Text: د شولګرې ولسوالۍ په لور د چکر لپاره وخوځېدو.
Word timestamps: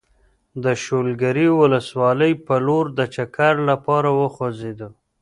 د 0.63 0.65
شولګرې 0.83 1.47
ولسوالۍ 1.59 2.33
په 2.45 2.55
لور 2.65 2.85
د 2.97 2.99
چکر 3.15 3.53
لپاره 3.69 4.09
وخوځېدو. 4.19 4.89